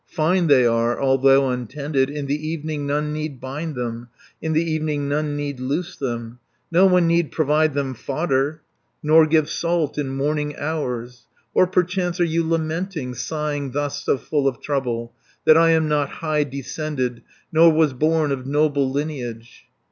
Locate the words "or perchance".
11.53-12.19